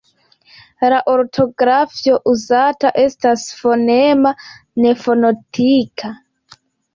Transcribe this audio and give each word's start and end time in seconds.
La 0.93 1.01
ortografio 1.15 2.17
uzata 2.33 2.91
estas 3.03 3.45
fonema, 3.59 4.33
ne 4.87 4.95
fonetika. 5.05 6.13